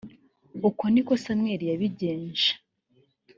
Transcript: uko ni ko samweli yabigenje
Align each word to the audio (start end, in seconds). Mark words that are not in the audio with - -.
uko 0.67 0.83
ni 0.93 1.01
ko 1.07 1.13
samweli 1.23 1.65
yabigenje 1.71 2.49